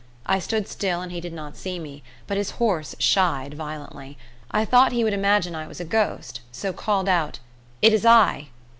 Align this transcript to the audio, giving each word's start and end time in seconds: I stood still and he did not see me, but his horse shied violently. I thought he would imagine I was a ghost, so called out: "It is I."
I 0.25 0.39
stood 0.39 0.67
still 0.67 1.01
and 1.01 1.11
he 1.11 1.21
did 1.21 1.31
not 1.31 1.55
see 1.55 1.77
me, 1.77 2.01
but 2.25 2.35
his 2.35 2.49
horse 2.57 2.95
shied 2.97 3.53
violently. 3.53 4.17
I 4.49 4.65
thought 4.65 4.91
he 4.93 5.03
would 5.03 5.13
imagine 5.13 5.53
I 5.53 5.67
was 5.67 5.79
a 5.79 5.85
ghost, 5.85 6.41
so 6.51 6.73
called 6.73 7.07
out: 7.07 7.37
"It 7.83 7.93
is 7.93 8.03
I." 8.03 8.47